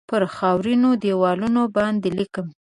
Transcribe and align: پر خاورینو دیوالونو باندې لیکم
پر 0.09 0.23
خاورینو 0.35 0.89
دیوالونو 1.03 1.61
باندې 1.75 2.09
لیکم 2.17 2.47